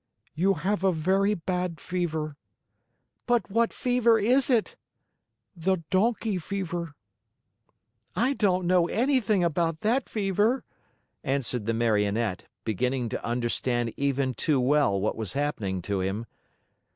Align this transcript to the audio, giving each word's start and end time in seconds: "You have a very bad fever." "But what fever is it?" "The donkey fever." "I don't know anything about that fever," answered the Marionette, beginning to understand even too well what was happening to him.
"You 0.33 0.55
have 0.55 0.83
a 0.83 0.91
very 0.91 1.35
bad 1.35 1.79
fever." 1.79 2.35
"But 3.27 3.51
what 3.51 3.71
fever 3.71 4.17
is 4.17 4.49
it?" 4.49 4.75
"The 5.55 5.83
donkey 5.91 6.39
fever." 6.39 6.95
"I 8.15 8.33
don't 8.33 8.65
know 8.65 8.87
anything 8.87 9.43
about 9.43 9.81
that 9.81 10.09
fever," 10.09 10.63
answered 11.23 11.67
the 11.67 11.75
Marionette, 11.75 12.45
beginning 12.65 13.09
to 13.09 13.23
understand 13.23 13.93
even 13.95 14.33
too 14.33 14.59
well 14.59 14.99
what 14.99 15.15
was 15.15 15.33
happening 15.33 15.83
to 15.83 15.99
him. 16.01 16.25